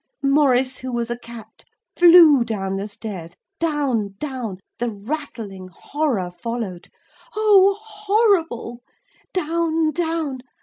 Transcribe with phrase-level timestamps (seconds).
[0.27, 1.63] _Maurice who was a cat
[1.95, 6.89] flew down the stairs; down, down the rattling horror followed.
[7.35, 8.81] Oh, horrible!
[9.35, 10.39] Down, down!